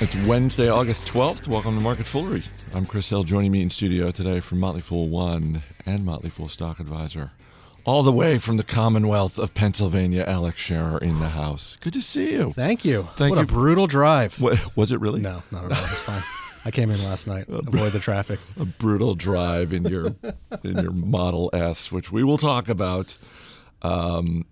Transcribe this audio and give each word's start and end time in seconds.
It's 0.00 0.14
Wednesday, 0.28 0.68
August 0.68 1.08
12th. 1.08 1.48
Welcome 1.48 1.76
to 1.76 1.82
Market 1.82 2.06
Foolery. 2.06 2.44
I'm 2.72 2.86
Chris 2.86 3.08
Hill, 3.08 3.24
joining 3.24 3.50
me 3.50 3.62
in 3.62 3.68
studio 3.68 4.12
today 4.12 4.38
from 4.38 4.60
Motley 4.60 4.80
Fool 4.80 5.08
One 5.08 5.64
and 5.84 6.04
Motley 6.04 6.30
Fool 6.30 6.48
Stock 6.48 6.78
Advisor. 6.78 7.32
All 7.84 8.04
the 8.04 8.12
way 8.12 8.38
from 8.38 8.58
the 8.58 8.62
Commonwealth 8.62 9.40
of 9.40 9.54
Pennsylvania, 9.54 10.22
Alex 10.24 10.58
Scherer 10.58 10.98
in 10.98 11.18
the 11.18 11.30
house. 11.30 11.76
Good 11.80 11.94
to 11.94 12.00
see 12.00 12.34
you. 12.34 12.52
Thank 12.52 12.84
you. 12.84 13.08
Thank 13.16 13.34
what 13.34 13.38
you. 13.40 13.44
a 13.44 13.58
brutal 13.58 13.88
drive. 13.88 14.40
What, 14.40 14.76
was 14.76 14.92
it 14.92 15.00
really? 15.00 15.20
No, 15.20 15.42
not 15.50 15.64
at 15.64 15.72
all. 15.72 15.84
It's 15.90 15.98
fine. 15.98 16.22
I 16.64 16.70
came 16.70 16.92
in 16.92 17.02
last 17.02 17.26
night. 17.26 17.46
Avoid 17.48 17.90
the 17.90 17.98
traffic. 17.98 18.38
A 18.56 18.66
brutal 18.66 19.16
drive 19.16 19.72
in 19.72 19.84
your 19.84 20.14
in 20.62 20.78
your 20.78 20.92
Model 20.92 21.50
S, 21.52 21.90
which 21.90 22.12
we 22.12 22.22
will 22.22 22.38
talk 22.38 22.68
about. 22.68 23.18
Um, 23.82 24.46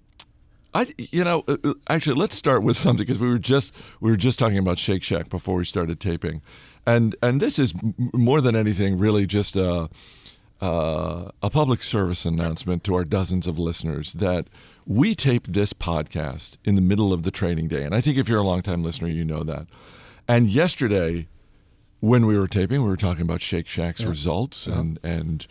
I, 0.77 0.87
you 0.99 1.25
know, 1.25 1.43
uh, 1.49 1.57
uh, 1.65 1.73
actually, 1.89 2.17
let's 2.17 2.37
start 2.37 2.63
with 2.63 2.77
something 2.77 3.07
because 3.07 3.19
we 3.19 3.29
were 3.29 3.39
just 3.39 3.75
we 4.01 4.11
were 4.11 4.17
just 4.17 4.39
talking 4.39 4.59
about 4.59 4.77
Shake 4.77 5.03
Shack 5.03 5.31
before 5.31 5.57
we 5.57 5.65
started 5.65 6.01
taping, 6.01 6.43
and 6.85 7.17
and 7.23 7.41
this 7.41 7.59
is 7.59 7.75
m- 7.75 8.11
more 8.13 8.43
than 8.43 8.55
anything 8.55 8.99
really 8.99 9.25
just 9.25 9.57
a 9.57 9.89
uh, 10.61 11.31
a 11.43 11.49
public 11.49 11.83
service 11.83 12.27
announcement 12.27 12.85
to 12.85 12.95
our 12.95 13.05
dozens 13.05 13.47
of 13.47 13.59
listeners 13.59 14.13
that 14.15 14.49
we 14.85 15.15
taped 15.15 15.55
this 15.55 15.73
podcast 15.73 16.59
in 16.65 16.75
the 16.75 16.83
middle 16.83 17.11
of 17.11 17.23
the 17.23 17.31
training 17.31 17.69
day, 17.69 17.83
and 17.83 17.95
I 17.95 18.03
think 18.03 18.19
if 18.19 18.29
you're 18.29 18.41
a 18.41 18.47
longtime 18.47 18.83
listener, 18.83 19.09
you 19.09 19.25
know 19.25 19.43
that. 19.45 19.69
And 20.29 20.51
yesterday, 20.51 21.27
when 22.01 22.27
we 22.27 22.39
were 22.39 22.49
taping, 22.49 22.83
we 22.83 22.89
were 22.89 22.97
talking 22.97 23.23
about 23.23 23.41
Shake 23.41 23.67
Shack's 23.67 24.05
results 24.05 24.67
and 24.67 24.99
and 25.03 25.47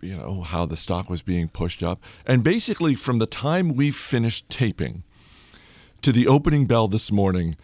you 0.00 0.16
know 0.16 0.42
how 0.42 0.66
the 0.66 0.76
stock 0.76 1.10
was 1.10 1.22
being 1.22 1.48
pushed 1.48 1.82
up, 1.82 2.00
and 2.26 2.42
basically 2.42 2.94
from 2.94 3.18
the 3.18 3.26
time 3.26 3.74
we 3.74 3.90
finished 3.90 4.48
taping 4.48 5.02
to 6.02 6.12
the 6.12 6.26
opening 6.26 6.66
bell 6.66 6.88
this 6.88 7.10
morning. 7.10 7.56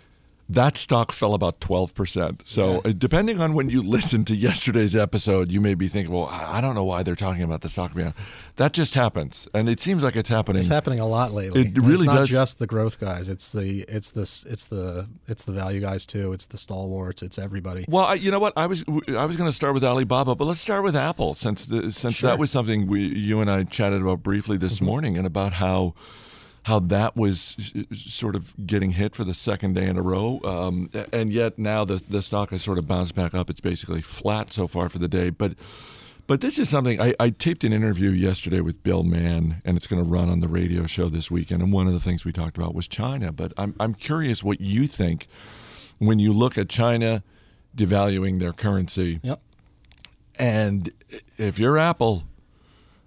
That 0.49 0.77
stock 0.77 1.11
fell 1.11 1.33
about 1.33 1.59
12%. 1.61 2.47
So, 2.47 2.83
uh, 2.85 2.93
depending 2.97 3.41
on 3.41 3.55
when 3.55 3.71
you 3.71 3.81
listen 3.97 4.25
to 4.27 4.37
yesterday's 4.37 4.95
episode, 4.95 5.51
you 5.51 5.59
may 5.61 5.75
be 5.75 5.89
thinking, 5.89 6.13
well, 6.15 6.27
I 6.27 6.61
don't 6.61 6.75
know 6.75 6.85
why 6.85 7.03
they're 7.03 7.15
talking 7.17 7.43
about 7.43 7.63
the 7.63 7.69
stock 7.71 7.95
being. 7.95 8.13
That 8.57 8.73
just 8.75 8.95
happens. 8.95 9.49
And 9.55 9.69
it 9.71 9.81
seems 9.81 10.05
like 10.05 10.17
it's 10.17 10.29
happening. 10.29 10.61
It's 10.61 10.69
happening 10.69 11.01
a 11.01 11.07
lot 11.07 11.33
lately. 11.33 11.63
It 11.63 11.67
And 11.69 11.79
it's 11.79 11.87
really 11.87 12.07
not 12.07 12.17
does- 12.17 12.29
just 12.29 12.59
the 12.59 12.67
growth 12.67 13.01
guys. 13.01 13.29
It's 13.31 13.53
the 13.53 13.85
it's 13.89 14.11
the 14.11 14.21
it's 14.23 14.67
the 14.67 15.09
it's 15.27 15.45
the 15.45 15.53
value 15.53 15.81
guys 15.81 16.05
too. 16.07 16.33
It's 16.35 16.47
the 16.47 16.59
stalwarts. 16.59 17.23
It's 17.23 17.39
everybody. 17.39 17.87
Well, 17.89 18.05
I, 18.05 18.15
you 18.15 18.31
know 18.31 18.39
what? 18.39 18.53
I 18.57 18.67
was 18.67 18.85
I 19.09 19.25
was 19.25 19.37
going 19.37 19.49
to 19.49 19.53
start 19.57 19.73
with 19.73 19.83
Alibaba, 19.83 20.35
but 20.35 20.45
let's 20.45 20.61
start 20.61 20.83
with 20.85 20.95
Apple 20.95 21.33
since 21.35 21.67
the, 21.67 21.91
since 21.91 22.17
Sure. 22.17 22.29
that 22.31 22.39
was 22.39 22.51
something 22.51 22.87
we 22.87 23.01
you 23.03 23.41
and 23.41 23.51
I 23.51 23.65
chatted 23.65 24.03
about 24.03 24.23
briefly 24.23 24.59
this 24.59 24.81
morning, 24.83 25.17
and 25.17 25.27
about 25.27 25.55
how 25.55 25.95
how 26.65 26.79
that 26.81 27.17
was 27.17 27.57
sort 27.93 28.35
of 28.35 28.55
getting 28.67 28.93
hit 28.93 29.15
for 29.15 29.25
the 29.25 29.35
second 29.35 29.75
day 29.75 29.87
in 29.87 29.97
a 29.97 30.03
row, 30.03 30.41
um, 30.45 30.91
and 31.13 31.33
yet 31.33 31.59
now 31.59 31.85
the 31.85 32.03
the 32.09 32.23
stock 32.23 32.51
has 32.51 32.63
sort 32.63 32.79
of 32.79 32.87
bounced 32.87 33.15
back 33.15 33.35
up. 33.35 33.49
It's 33.51 33.61
basically 33.61 34.03
flat 34.03 34.53
so 34.53 34.67
far 34.67 34.89
for 34.89 34.99
the 34.99 35.09
day, 35.09 35.31
but. 35.31 35.55
But 36.27 36.41
this 36.41 36.59
is 36.59 36.71
something 36.71 37.03
I, 37.03 37.13
I 37.21 37.29
taped 37.29 37.65
an 37.65 37.75
interview 37.75 38.09
yesterday 38.09 38.63
with 38.63 38.83
Bill 38.83 39.03
Mann, 39.03 39.61
and 39.63 39.77
it's 39.77 39.87
going 39.87 40.03
to 40.03 40.09
run 40.09 40.31
on 40.31 40.41
the 40.41 40.49
radio 40.49 40.87
show 40.87 41.11
this 41.11 41.31
weekend. 41.31 41.61
And 41.61 41.71
one 41.71 41.87
of 41.87 41.93
the 41.93 42.01
things 42.01 42.25
we 42.25 42.33
talked 42.33 42.57
about 42.57 42.75
was 42.75 42.89
China. 42.89 43.31
But 43.31 43.53
I'm, 43.59 43.75
I'm 43.79 43.93
curious 43.93 44.43
what 44.43 44.59
you 44.59 44.87
think 44.87 45.27
when 45.99 46.19
you 46.19 46.33
look 46.33 46.57
at 46.57 46.71
China 46.71 47.23
devaluing 47.77 48.41
their 48.41 48.55
currency. 48.55 49.21
Yep. 49.23 49.39
And 50.39 50.91
if 51.37 51.59
you're 51.59 51.77
Apple, 51.77 52.25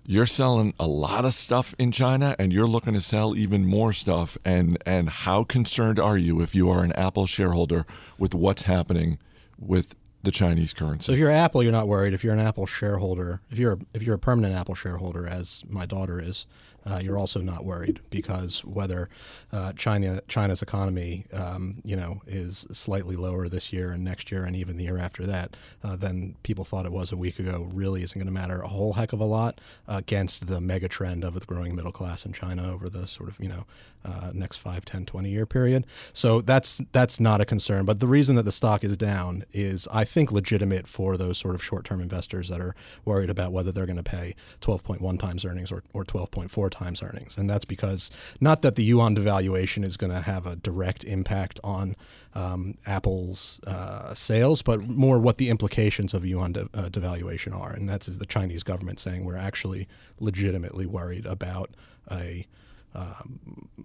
you're 0.09 0.25
selling 0.25 0.73
a 0.80 0.88
lot 0.88 1.25
of 1.25 1.33
stuff 1.33 1.75
in 1.77 1.91
China 1.91 2.33
and 2.39 2.53
you're 2.53 2.66
looking 2.67 2.94
to 2.94 3.02
sell 3.02 3.36
even 3.36 3.66
more 3.66 3.91
stuff. 3.91 4.38
And, 4.45 4.77
and 4.86 5.09
how 5.09 5.44
concerned 5.44 6.00
are 6.00 6.17
you 6.17 6.41
if 6.41 6.55
you 6.55 6.69
are 6.69 6.81
an 6.81 6.94
Apple 6.94 7.25
shareholder 7.27 7.86
with 8.17 8.33
what's 8.33 8.61
happening 8.63 9.19
with 9.59 9.95
the 10.23 10.31
Chinese 10.31 10.72
So 10.72 10.85
currency? 10.85 11.11
if 11.13 11.19
you're 11.19 11.30
Apple, 11.30 11.61
you're 11.61 11.73
not 11.73 11.89
worried. 11.89 12.13
If 12.13 12.23
you're 12.23 12.33
an 12.33 12.39
Apple 12.39 12.66
shareholder, 12.66 13.41
if 13.52 13.59
you're 13.59 13.80
if 13.94 14.02
you're 14.02 14.16
a 14.16 14.19
permanent 14.19 14.56
Apple 14.56 14.75
shareholder, 14.75 15.28
as 15.28 15.63
my 15.67 15.85
daughter 15.85 16.22
is, 16.22 16.47
uh, 16.90 17.00
you're 17.00 17.18
also 17.18 17.42
not 17.42 17.66
worried 17.66 18.00
because 18.09 18.64
whether 18.64 19.09
uh, 19.52 19.74
China 19.74 20.22
China's 20.28 20.62
economy, 20.62 21.25
um, 21.34 21.81
you 21.84 21.96
know, 21.96 22.22
is 22.28 22.66
slightly 22.72 23.16
lower 23.16 23.48
this 23.48 23.74
year 23.74 23.92
and 23.92 24.03
next 24.03 24.31
year 24.31 24.46
and 24.46 24.56
even 24.56 24.78
the 24.78 24.86
year 24.86 24.97
after 24.97 25.26
that 25.26 25.56
uh, 25.84 25.96
than 25.96 26.36
people 26.44 26.64
thought 26.64 26.86
it 26.86 26.92
was 26.92 27.12
a 27.12 27.18
week 27.18 27.40
ago, 27.40 27.68
really 27.74 28.03
isn't 28.03 28.18
going 28.18 28.28
to 28.28 28.34
matter 28.34 28.62
a 28.62 28.68
whole 28.68 28.94
heck 28.94 29.14
of 29.14 29.20
a 29.20 29.26
lot 29.26 29.59
against 29.88 30.47
the 30.47 30.62
mega 30.62 30.88
trend 30.88 31.24
of 31.24 31.34
the 31.34 31.46
growing 31.46 31.76
middle 31.76 31.92
class 31.92 32.26
in 32.26 32.34
China 32.34 32.72
over 32.72 32.90
the 32.90 33.08
sort 33.08 33.30
of 33.30 33.40
you 33.40 33.50
know 33.50 33.66
uh, 34.08 34.31
next 34.34 34.58
5, 34.58 34.86
10, 34.86 35.06
20 35.06 35.30
year 35.30 35.46
period. 35.46 35.86
So 36.14 36.42
that's 36.42 36.81
that's 36.92 37.20
not 37.20 37.42
a 37.42 37.46
concern. 37.46 37.86
But 37.86 38.00
the 38.00 38.08
reason 38.08 38.36
that 38.38 38.44
the 38.44 38.52
stock 38.52 38.84
is 38.84 38.97
down 38.97 39.44
is, 39.52 39.88
I 39.92 40.06
think, 40.06 40.31
legitimate 40.31 40.88
for 40.88 41.18
those 41.18 41.38
sort 41.38 41.56
of 41.56 41.64
short 41.64 41.86
term 41.86 42.00
investors 42.00 42.50
that 42.50 42.62
are 42.62 42.76
worried 43.06 43.30
about 43.30 43.52
whether 43.52 43.72
they're 43.72 43.86
going 43.86 43.97
to 43.97 44.03
pay 44.03 44.36
12.1 44.62 45.20
times 45.20 45.46
earnings 45.46 45.72
or, 45.72 45.84
or 45.94 46.06
12.4 46.06 46.72
times 46.78 47.02
earnings. 47.02 47.38
And 47.38 47.50
that's 47.50 47.66
because 47.66 48.12
not 48.40 48.62
that 48.62 48.76
the 48.76 48.84
yuan 48.84 49.16
devaluation 49.16 49.84
is 49.84 49.98
going 49.98 50.14
to 50.14 50.22
have 50.22 50.46
a 50.46 50.56
direct 50.56 51.04
impact 51.04 51.60
on 51.64 51.96
um, 52.36 52.76
Apple's 52.86 53.60
uh, 53.66 54.14
sales, 54.14 54.62
but 54.62 54.82
more 54.82 55.18
what 55.20 55.38
the 55.38 55.50
implications 55.50 56.14
of 56.14 56.26
yuan 56.26 56.52
de- 56.54 56.70
uh, 56.74 56.90
devaluation 56.90 57.54
are. 57.54 57.74
And 57.74 57.90
that's 57.90 58.08
is 58.08 58.20
the 58.20 58.26
Chinese 58.26 58.64
government 58.64 59.00
saying 59.00 59.26
we're 59.26 59.36
actually 59.36 59.88
legitimately 60.20 60.86
worried 60.86 61.26
about 61.26 61.72
a 62.12 62.46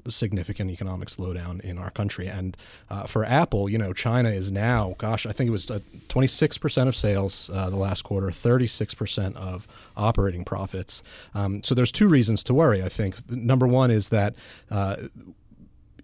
significant 0.08 0.70
economic 0.70 1.08
slowdown 1.08 1.60
in 1.60 1.78
our 1.78 1.90
country. 1.90 2.26
And 2.26 2.56
uh, 2.90 3.04
for 3.04 3.24
Apple, 3.24 3.68
you 3.68 3.78
know, 3.78 3.92
China 3.92 4.30
is 4.30 4.50
now, 4.50 4.94
gosh, 4.98 5.26
I 5.26 5.32
think 5.32 5.48
it 5.48 5.52
was 5.52 5.70
uh, 5.70 5.80
26% 6.08 6.88
of 6.88 6.96
sales 6.96 7.50
uh, 7.52 7.70
the 7.70 7.76
last 7.76 8.02
quarter, 8.02 8.28
36% 8.28 9.36
of 9.36 9.68
operating 9.96 10.44
profits. 10.44 11.02
Um, 11.34 11.62
so 11.62 11.74
there's 11.74 11.92
two 11.92 12.08
reasons 12.08 12.42
to 12.44 12.54
worry, 12.54 12.82
I 12.82 12.88
think. 12.88 13.30
Number 13.30 13.66
one 13.66 13.90
is 13.90 14.08
that. 14.10 14.34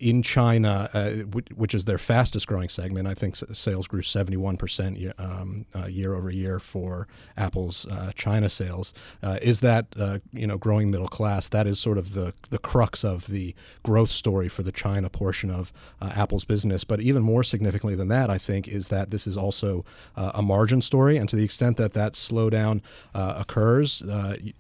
In 0.00 0.22
China, 0.22 0.88
uh, 0.94 1.10
which, 1.54 1.75
is 1.75 1.84
their 1.84 1.98
fastest 1.98 2.47
growing 2.47 2.69
segment, 2.69 3.09
I 3.09 3.14
think 3.14 3.34
sales 3.34 3.88
grew 3.88 4.00
71% 4.00 4.98
year, 4.98 5.12
um, 5.19 5.66
uh, 5.75 5.86
year 5.86 6.14
over 6.14 6.31
year 6.31 6.60
for 6.60 7.09
Apple's 7.36 7.86
uh, 7.91 8.12
China 8.14 8.48
sales. 8.48 8.94
Uh, 9.22 9.38
is 9.42 9.60
that 9.60 9.87
uh, 9.98 10.19
you 10.32 10.47
know 10.47 10.56
growing 10.56 10.91
middle 10.91 11.08
class? 11.08 11.48
That 11.48 11.66
is 11.66 11.81
sort 11.81 11.98
of 11.98 12.14
the 12.14 12.32
the 12.50 12.58
crux 12.58 13.04
of 13.04 13.26
the 13.26 13.54
growth 13.82 14.10
story 14.10 14.48
for 14.48 14.62
the 14.62 14.70
China 14.70 15.10
portion 15.10 15.50
of 15.50 15.72
uh, 16.00 16.12
Apple's 16.14 16.44
business. 16.44 16.84
But 16.84 17.00
even 17.00 17.22
more 17.22 17.42
significantly 17.42 17.97
than 17.97 18.08
that, 18.08 18.31
I 18.31 18.38
think, 18.38 18.69
is 18.69 18.88
that 18.88 19.10
this 19.10 19.26
is 19.26 19.37
also 19.37 19.84
a 20.16 20.42
margin 20.42 20.81
story. 20.81 21.16
And 21.16 21.28
to 21.28 21.37
the 21.37 21.44
extent 21.44 21.76
that 21.78 21.92
that 21.94 22.12
slowdown 22.12 22.82
occurs 23.14 24.03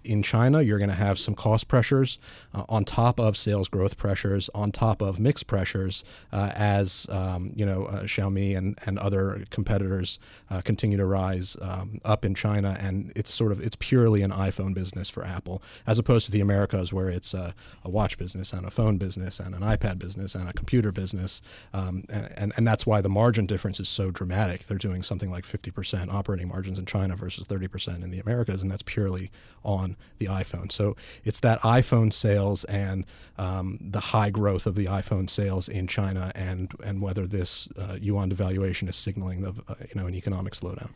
in 0.04 0.22
China, 0.22 0.62
you're 0.62 0.78
going 0.78 0.90
to 0.90 0.96
have 0.96 1.18
some 1.18 1.34
cost 1.34 1.68
pressures 1.68 2.18
on 2.68 2.84
top 2.84 3.20
of 3.20 3.36
sales 3.36 3.68
growth 3.68 3.96
pressures, 3.96 4.50
on 4.54 4.72
top 4.72 5.00
of 5.00 5.20
mix 5.28 5.42
pressures, 5.42 6.04
uh, 6.32 6.50
as 6.56 7.06
um, 7.10 7.52
you 7.54 7.66
know 7.66 7.84
uh, 7.84 8.04
Xiaomi 8.04 8.56
and, 8.56 8.78
and 8.86 8.98
other 8.98 9.44
competitors 9.50 10.18
uh, 10.50 10.62
continue 10.62 10.96
to 10.96 11.04
rise 11.04 11.54
um, 11.60 12.00
up 12.02 12.24
in 12.24 12.34
China, 12.34 12.76
and 12.80 13.12
it's 13.14 13.32
sort 13.32 13.52
of 13.52 13.60
it's 13.60 13.76
purely 13.76 14.22
an 14.22 14.30
iPhone 14.30 14.72
business 14.72 15.10
for 15.10 15.22
Apple, 15.24 15.62
as 15.86 15.98
opposed 15.98 16.24
to 16.24 16.32
the 16.32 16.40
Americas 16.40 16.94
where 16.94 17.10
it's 17.10 17.34
a, 17.34 17.54
a 17.84 17.90
watch 17.90 18.16
business 18.16 18.54
and 18.54 18.66
a 18.66 18.70
phone 18.70 18.96
business 18.96 19.38
and 19.38 19.54
an 19.54 19.60
iPad 19.60 19.98
business 19.98 20.34
and 20.34 20.48
a 20.48 20.54
computer 20.54 20.92
business, 20.92 21.42
um, 21.74 22.04
and, 22.08 22.32
and 22.38 22.52
and 22.56 22.66
that's 22.66 22.86
why 22.86 23.02
the 23.02 23.10
margin 23.10 23.44
difference 23.44 23.78
is 23.78 23.88
so 23.88 24.10
dramatic. 24.10 24.64
They're 24.64 24.78
doing 24.78 25.02
something 25.02 25.30
like 25.30 25.44
50% 25.44 26.08
operating 26.08 26.48
margins 26.48 26.78
in 26.78 26.86
China 26.86 27.16
versus 27.16 27.46
30% 27.46 28.02
in 28.02 28.10
the 28.10 28.20
Americas, 28.20 28.62
and 28.62 28.72
that's 28.72 28.82
purely 28.82 29.30
on 29.62 29.96
the 30.16 30.26
iPhone. 30.26 30.72
So 30.72 30.96
it's 31.22 31.40
that 31.40 31.60
iPhone 31.60 32.12
sales 32.12 32.64
and 32.64 33.04
um, 33.36 33.78
the 33.80 34.00
high 34.00 34.30
growth 34.30 34.66
of 34.66 34.74
the 34.74 34.86
iPhone 34.86 35.17
sales 35.26 35.68
in 35.68 35.86
China, 35.88 36.30
and 36.36 36.70
and 36.84 37.02
whether 37.02 37.26
this 37.26 37.68
uh, 37.76 37.96
yuan 38.00 38.30
devaluation 38.30 38.88
is 38.88 38.94
signaling 38.96 39.40
the 39.40 39.50
uh, 39.66 39.74
you 39.80 40.00
know 40.00 40.06
an 40.06 40.14
economic 40.14 40.52
slowdown. 40.52 40.90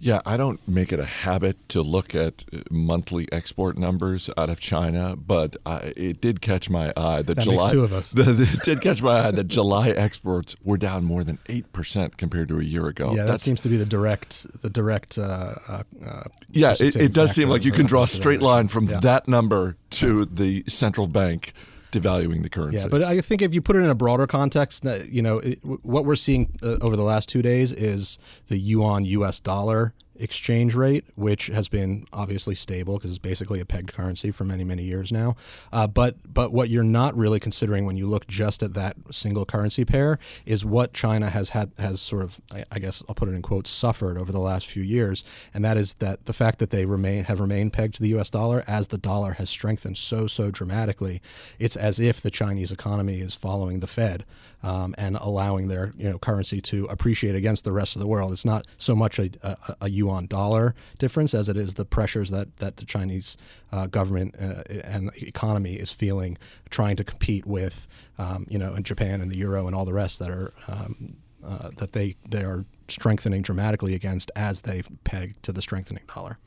Yeah, 0.00 0.20
I 0.26 0.36
don't 0.36 0.60
make 0.66 0.92
it 0.92 0.98
a 0.98 1.04
habit 1.04 1.56
to 1.70 1.82
look 1.82 2.12
at 2.14 2.44
uh, 2.52 2.58
monthly 2.70 3.30
export 3.30 3.76
numbers 3.78 4.28
out 4.36 4.48
of 4.50 4.58
China, 4.58 5.14
but 5.14 5.56
I, 5.66 5.92
it 5.96 6.20
did 6.20 6.40
catch 6.40 6.68
my 6.70 6.92
eye 6.96 7.22
that, 7.22 7.34
That 7.36 7.42
July. 7.44 7.68
two 7.68 7.84
of 7.84 7.92
us. 7.92 8.12
it 8.16 8.62
did 8.64 8.80
catch 8.80 9.02
my 9.02 9.26
eye 9.26 9.30
that 9.30 9.46
July 9.46 9.90
exports 9.90 10.56
were 10.64 10.78
down 10.78 11.04
more 11.04 11.22
than 11.22 11.38
eight 11.48 11.72
percent 11.72 12.16
compared 12.16 12.48
to 12.48 12.58
a 12.58 12.64
year 12.64 12.86
ago. 12.86 13.12
yeah, 13.14 13.24
that 13.24 13.40
seems 13.40 13.60
to 13.60 13.68
be 13.68 13.76
the 13.76 13.86
direct 13.86 14.46
the 14.62 14.70
direct. 14.70 15.18
Uh, 15.18 15.54
uh, 15.68 15.82
uh, 16.04 16.22
Yeah, 16.50 16.74
it, 16.78 16.96
it 16.96 17.12
does 17.12 17.32
seem 17.32 17.48
like 17.48 17.64
you 17.64 17.72
can 17.72 17.86
draw 17.86 18.02
a 18.02 18.06
straight 18.06 18.42
line 18.42 18.68
from 18.68 18.86
Yeah. 18.88 19.00
that 19.00 19.28
number 19.28 19.76
to 19.90 20.24
the 20.24 20.64
central 20.66 21.06
bank 21.06 21.52
devaluing 21.92 22.42
the 22.42 22.48
currency. 22.48 22.78
Yeah, 22.82 22.88
but 22.88 23.02
I 23.02 23.20
think 23.20 23.42
if 23.42 23.54
you 23.54 23.62
put 23.62 23.76
it 23.76 23.80
in 23.80 23.90
a 23.90 23.94
broader 23.94 24.26
context, 24.26 24.84
uh, 24.86 24.98
you 25.08 25.22
know, 25.22 25.38
it, 25.38 25.58
what 25.62 26.04
we're 26.04 26.16
seeing 26.16 26.52
uh, 26.62 26.76
over 26.80 26.96
the 26.96 27.02
last 27.02 27.28
two 27.28 27.42
days 27.42 27.72
is 27.72 28.18
the 28.48 28.58
yuan 28.58 29.04
U.S. 29.04 29.40
dollar 29.40 29.94
exchange 30.18 30.74
rate, 30.74 31.04
which 31.14 31.46
has 31.46 31.68
been 31.68 32.04
obviously 32.12 32.54
stable 32.54 32.96
because 32.96 33.10
it's 33.10 33.18
basically 33.18 33.60
a 33.60 33.64
pegged 33.64 33.92
currency 33.92 34.30
for 34.30 34.44
many 34.44 34.64
many 34.64 34.82
years 34.82 35.12
now. 35.12 35.36
Uh, 35.72 35.86
but 35.86 36.16
but 36.32 36.52
what 36.52 36.68
you're 36.68 36.84
not 36.84 37.16
really 37.16 37.40
considering 37.40 37.84
when 37.84 37.96
you 37.96 38.06
look 38.06 38.26
just 38.26 38.62
at 38.62 38.74
that 38.74 38.96
single 39.10 39.44
currency 39.44 39.84
pair 39.84 40.18
is 40.46 40.64
what 40.64 40.92
China 40.92 41.30
has 41.30 41.50
had 41.50 41.72
has 41.78 42.00
sort 42.00 42.22
of 42.22 42.40
I, 42.52 42.64
I 42.72 42.78
guess 42.78 43.02
I'll 43.08 43.14
put 43.14 43.28
it 43.28 43.32
in 43.32 43.42
quotes 43.42 43.70
suffered 43.70 44.18
over 44.18 44.32
the 44.32 44.40
last 44.40 44.66
few 44.66 44.82
years, 44.82 45.24
and 45.54 45.64
that 45.64 45.76
is 45.76 45.94
that 45.94 46.26
the 46.26 46.32
fact 46.32 46.58
that 46.58 46.70
they 46.70 46.84
remain 46.84 47.24
have 47.24 47.40
remained 47.40 47.72
pegged 47.72 47.94
to 47.96 48.02
the 48.02 48.10
U.S. 48.10 48.30
dollar 48.30 48.64
as 48.66 48.88
the 48.88 48.98
dollar 48.98 49.32
has 49.32 49.50
strengthened 49.50 49.98
so 49.98 50.26
so 50.26 50.50
dramatically, 50.50 51.20
it's 51.58 51.76
as 51.76 52.00
if 52.00 52.20
the 52.20 52.30
Chinese 52.30 52.72
economy 52.72 53.20
is 53.20 53.34
following 53.34 53.80
the 53.80 53.86
Fed 53.86 54.24
um, 54.62 54.94
and 54.98 55.16
allowing 55.16 55.68
their 55.68 55.92
you 55.96 56.10
know 56.10 56.18
currency 56.18 56.60
to 56.60 56.86
appreciate 56.86 57.34
against 57.34 57.64
the 57.64 57.72
rest 57.72 57.96
of 57.96 58.00
the 58.00 58.08
world. 58.08 58.32
It's 58.32 58.44
not 58.44 58.66
so 58.76 58.94
much 58.94 59.18
a, 59.18 59.30
a, 59.42 59.56
a 59.82 59.90
dollar 60.26 60.74
difference 60.98 61.34
as 61.34 61.48
it 61.48 61.56
is 61.56 61.74
the 61.74 61.84
pressures 61.84 62.30
that 62.30 62.56
that 62.58 62.76
the 62.76 62.84
Chinese 62.84 63.36
uh, 63.72 63.86
government 63.86 64.34
uh, 64.40 64.62
and 64.84 65.10
economy 65.16 65.74
is 65.74 65.90
feeling, 65.92 66.36
trying 66.70 66.96
to 66.96 67.04
compete 67.04 67.46
with 67.46 67.86
um, 68.18 68.46
you 68.48 68.58
know 68.58 68.74
in 68.74 68.82
Japan 68.82 69.20
and 69.20 69.30
the 69.30 69.36
euro 69.36 69.66
and 69.66 69.74
all 69.74 69.84
the 69.84 69.92
rest 69.92 70.18
that 70.18 70.30
are 70.30 70.52
um, 70.68 71.16
uh, 71.44 71.70
that 71.76 71.92
they 71.92 72.16
they 72.28 72.42
are 72.42 72.64
strengthening 72.88 73.42
dramatically 73.42 73.94
against 73.94 74.30
as 74.34 74.62
they 74.62 74.82
peg 75.04 75.40
to 75.42 75.52
the 75.52 75.62
strengthening 75.62 76.04
dollar. 76.14 76.38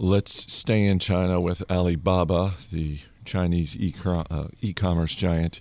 Let's 0.00 0.52
stay 0.52 0.84
in 0.86 1.00
China 1.00 1.40
with 1.40 1.62
Alibaba, 1.68 2.54
the 2.70 3.00
Chinese 3.24 3.76
uh, 4.06 4.48
e-commerce 4.60 5.14
giant. 5.14 5.60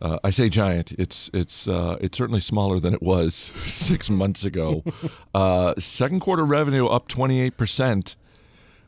Uh, 0.00 0.18
I 0.22 0.30
say 0.30 0.48
giant. 0.48 0.92
It's 0.92 1.30
it's 1.32 1.66
uh, 1.66 1.96
it's 2.00 2.18
certainly 2.18 2.40
smaller 2.40 2.78
than 2.80 2.94
it 2.94 3.02
was 3.02 3.34
six 3.64 4.10
months 4.10 4.44
ago. 4.44 4.82
Uh, 5.34 5.74
second 5.78 6.20
quarter 6.20 6.44
revenue 6.46 6.86
up 6.86 7.08
twenty 7.08 7.40
eight 7.42 7.58
percent, 7.58 8.16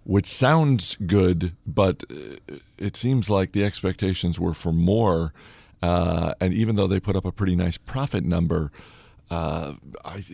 which 0.04 0.24
sounds 0.26 0.96
good, 0.96 1.52
but 1.66 2.02
uh, 2.10 2.54
it 2.78 2.96
seems 2.96 3.28
like 3.28 3.52
the 3.52 3.62
expectations 3.64 4.40
were 4.40 4.54
for 4.54 4.72
more. 4.72 5.34
Uh, 5.82 6.32
and 6.40 6.54
even 6.54 6.76
though 6.76 6.86
they 6.86 6.98
put 6.98 7.16
up 7.16 7.26
a 7.26 7.32
pretty 7.32 7.54
nice 7.54 7.76
profit 7.76 8.24
number, 8.24 8.72
uh, 9.30 9.74
I, 10.04 10.24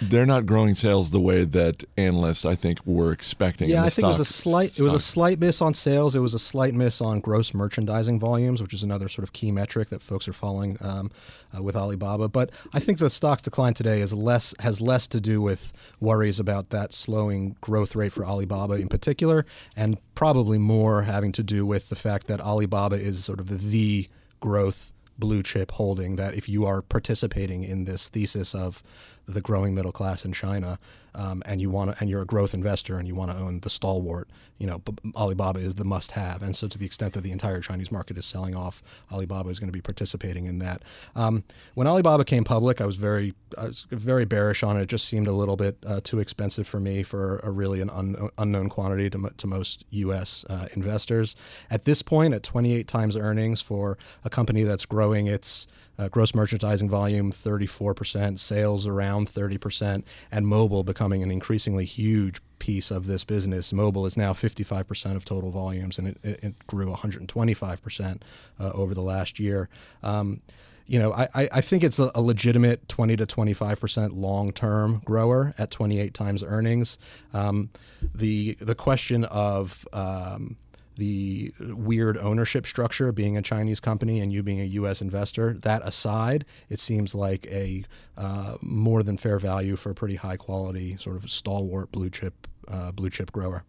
they're 0.00 0.26
not 0.26 0.46
growing 0.46 0.74
sales 0.74 1.10
the 1.10 1.20
way 1.20 1.44
that 1.44 1.84
analysts, 1.96 2.44
I 2.44 2.54
think, 2.54 2.84
were 2.86 3.12
expecting. 3.12 3.70
Yeah, 3.70 3.84
I 3.84 3.88
think 3.88 4.04
it 4.04 4.08
was 4.08 4.20
a 4.20 4.24
slight 4.24 4.70
stock. 4.70 4.80
it 4.80 4.84
was 4.84 4.92
a 4.94 4.98
slight 5.00 5.38
miss 5.38 5.62
on 5.62 5.74
sales. 5.74 6.16
It 6.16 6.20
was 6.20 6.34
a 6.34 6.38
slight 6.38 6.74
miss 6.74 7.00
on 7.00 7.20
gross 7.20 7.54
merchandising 7.54 8.18
volumes, 8.18 8.60
which 8.60 8.74
is 8.74 8.82
another 8.82 9.08
sort 9.08 9.22
of 9.22 9.32
key 9.32 9.52
metric 9.52 9.88
that 9.90 10.02
folks 10.02 10.26
are 10.28 10.32
following 10.32 10.76
um, 10.80 11.10
uh, 11.56 11.62
with 11.62 11.76
Alibaba. 11.76 12.28
But 12.28 12.50
I 12.72 12.80
think 12.80 12.98
the 12.98 13.10
stock's 13.10 13.42
decline 13.42 13.74
today 13.74 14.00
is 14.00 14.12
less 14.12 14.54
has 14.60 14.80
less 14.80 15.06
to 15.08 15.20
do 15.20 15.40
with 15.40 15.72
worries 16.00 16.40
about 16.40 16.70
that 16.70 16.92
slowing 16.92 17.56
growth 17.60 17.94
rate 17.94 18.12
for 18.12 18.26
Alibaba 18.26 18.74
in 18.74 18.88
particular, 18.88 19.46
and 19.76 19.98
probably 20.14 20.58
more 20.58 21.02
having 21.02 21.32
to 21.32 21.42
do 21.42 21.64
with 21.64 21.88
the 21.88 21.96
fact 21.96 22.26
that 22.26 22.40
Alibaba 22.40 22.96
is 22.96 23.24
sort 23.24 23.40
of 23.40 23.70
the 23.70 24.08
growth 24.40 24.92
blue 25.18 25.42
chip 25.42 25.72
holding 25.72 26.16
that 26.16 26.34
if 26.34 26.48
you 26.48 26.64
are 26.64 26.82
participating 26.82 27.62
in 27.64 27.84
this 27.84 28.08
thesis 28.08 28.54
of 28.54 28.82
the 29.26 29.40
growing 29.40 29.74
middle 29.74 29.92
class 29.92 30.24
in 30.24 30.32
China, 30.32 30.78
um, 31.14 31.42
and 31.46 31.60
you 31.60 31.70
want 31.70 31.90
to, 31.90 31.96
and 32.00 32.10
you're 32.10 32.22
a 32.22 32.26
growth 32.26 32.54
investor 32.54 32.98
and 32.98 33.06
you 33.06 33.14
want 33.14 33.30
to 33.30 33.36
own 33.36 33.60
the 33.60 33.70
stalwart, 33.70 34.28
you 34.58 34.66
know, 34.66 34.82
Alibaba 35.16 35.58
is 35.58 35.74
the 35.74 35.84
must-have. 35.84 36.42
And 36.42 36.54
so, 36.54 36.68
to 36.68 36.78
the 36.78 36.86
extent 36.86 37.14
that 37.14 37.22
the 37.22 37.32
entire 37.32 37.60
Chinese 37.60 37.90
market 37.90 38.16
is 38.16 38.24
selling 38.24 38.54
off, 38.54 38.82
Alibaba 39.12 39.50
is 39.50 39.58
going 39.58 39.68
to 39.68 39.72
be 39.72 39.80
participating 39.80 40.46
in 40.46 40.58
that. 40.60 40.82
Um, 41.16 41.44
when 41.74 41.86
Alibaba 41.86 42.24
came 42.24 42.44
public, 42.44 42.80
I 42.80 42.86
was 42.86 42.96
very, 42.96 43.34
I 43.58 43.66
was 43.66 43.86
very 43.90 44.24
bearish 44.24 44.62
on 44.62 44.76
it. 44.76 44.82
It 44.82 44.88
just 44.88 45.06
seemed 45.06 45.26
a 45.26 45.32
little 45.32 45.56
bit 45.56 45.76
uh, 45.86 46.00
too 46.04 46.20
expensive 46.20 46.68
for 46.68 46.78
me 46.78 47.02
for 47.02 47.38
a 47.38 47.50
really 47.50 47.80
an 47.80 47.90
un- 47.90 48.28
unknown 48.38 48.68
quantity 48.68 49.10
to, 49.10 49.30
to 49.36 49.46
most 49.46 49.84
U.S. 49.90 50.44
Uh, 50.48 50.68
investors. 50.74 51.34
At 51.70 51.84
this 51.84 52.02
point, 52.02 52.34
at 52.34 52.42
28 52.42 52.86
times 52.86 53.16
earnings 53.16 53.60
for 53.60 53.98
a 54.24 54.30
company 54.30 54.62
that's 54.62 54.86
growing 54.86 55.26
its 55.26 55.66
uh, 55.98 56.08
gross 56.08 56.34
merchandising 56.34 56.90
volume 56.90 57.30
34%, 57.30 58.38
sales 58.38 58.86
around 58.86 59.28
30%, 59.28 60.04
and 60.30 60.46
mobile 60.46 60.82
becoming 60.82 61.22
an 61.22 61.30
increasingly 61.30 61.84
huge 61.84 62.40
piece 62.58 62.90
of 62.90 63.06
this 63.06 63.24
business. 63.24 63.72
Mobile 63.72 64.06
is 64.06 64.16
now 64.16 64.32
55% 64.32 65.16
of 65.16 65.24
total 65.24 65.50
volumes, 65.50 65.98
and 65.98 66.08
it, 66.08 66.18
it 66.22 66.66
grew 66.66 66.92
125% 66.92 68.22
uh, 68.58 68.70
over 68.70 68.94
the 68.94 69.02
last 69.02 69.38
year. 69.38 69.68
Um, 70.02 70.40
you 70.86 70.98
know, 70.98 71.12
I, 71.12 71.28
I 71.34 71.60
think 71.62 71.82
it's 71.82 71.98
a, 71.98 72.10
legitimate 72.20 72.88
20 72.88 73.16
to 73.16 73.26
25% 73.26 74.10
long 74.14 74.52
term 74.52 75.00
grower 75.04 75.54
at 75.56 75.70
28 75.70 76.12
times 76.12 76.44
earnings. 76.44 76.98
Um, 77.32 77.70
the 78.14 78.54
the 78.60 78.74
question 78.74 79.24
of 79.24 79.86
um, 79.94 80.56
the 80.96 81.52
weird 81.60 82.16
ownership 82.18 82.66
structure 82.66 83.12
being 83.12 83.36
a 83.36 83.42
Chinese 83.42 83.80
company 83.80 84.20
and 84.20 84.32
you 84.32 84.42
being 84.42 84.60
a 84.60 84.64
U.S. 84.64 85.00
investor. 85.00 85.54
That 85.54 85.86
aside, 85.86 86.44
it 86.68 86.78
seems 86.78 87.14
like 87.14 87.46
a 87.46 87.84
uh, 88.16 88.56
more 88.60 89.02
than 89.02 89.16
fair 89.16 89.38
value 89.38 89.76
for 89.76 89.90
a 89.90 89.94
pretty 89.94 90.16
high 90.16 90.36
quality 90.36 90.96
sort 90.98 91.16
of 91.16 91.30
stalwart 91.30 91.90
blue 91.92 92.10
chip 92.10 92.46
uh, 92.68 92.92
blue 92.92 93.10
chip 93.10 93.32
grower. 93.32 93.64